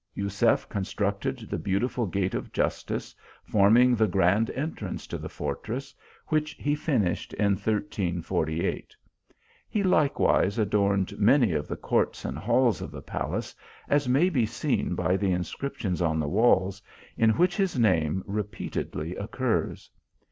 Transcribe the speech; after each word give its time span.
Jusef 0.17 0.67
constructed 0.67 1.41
the 1.47 1.59
beautiful 1.59 2.07
gate 2.07 2.33
of 2.33 2.51
Justice, 2.51 3.13
forming 3.43 3.93
the 3.95 4.07
grand 4.07 4.49
entrance 4.49 5.05
to 5.05 5.19
the 5.19 5.29
fortress, 5.29 5.93
which 6.29 6.53
he 6.53 6.73
finished 6.73 7.33
in 7.35 7.51
1 7.55 7.57
348. 7.57 8.95
He 9.69 9.83
likewise 9.83 10.57
adorned 10.57 11.19
many 11.19 11.51
of 11.53 11.67
the 11.67 11.77
courts 11.77 12.25
and 12.25 12.35
halls 12.35 12.81
of 12.81 12.89
the 12.89 13.03
palace, 13.03 13.53
as 13.87 14.09
may 14.09 14.29
be 14.31 14.47
seen 14.47 14.95
by 14.95 15.17
the 15.17 15.29
inscrip 15.31 15.75
tions 15.77 16.01
on 16.01 16.19
the 16.19 16.27
walls, 16.27 16.81
in 17.15 17.37
which 17.37 17.55
his 17.55 17.77
name 17.77 18.23
repeatedly 18.25 19.15
occurs. 19.17 19.91